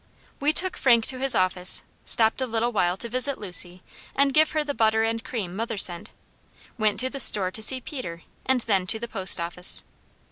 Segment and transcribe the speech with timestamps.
[0.39, 3.83] We took Frank to his office, stopped a little while to visit Lucy,
[4.15, 6.09] and give her the butter and cream mother sent,
[6.75, 9.83] went to the store to see Peter, and then to the post office.